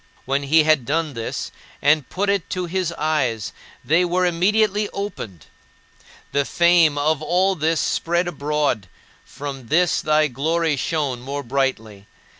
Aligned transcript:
When 0.25 0.41
he 0.41 0.63
had 0.63 0.83
done 0.83 1.13
this, 1.13 1.51
and 1.79 2.09
put 2.09 2.27
it 2.27 2.49
to 2.49 2.65
his 2.65 2.91
eyes, 2.93 3.53
they 3.85 4.03
were 4.03 4.25
immediately 4.25 4.89
opened. 4.89 5.45
The 6.31 6.43
fame 6.43 6.97
of 6.97 7.21
all 7.21 7.53
this 7.53 7.79
spread 7.79 8.27
abroad; 8.27 8.87
from 9.23 9.67
this 9.67 10.01
thy 10.01 10.25
glory 10.25 10.75
shone 10.75 11.21
more 11.21 11.43
brightly. 11.43 12.07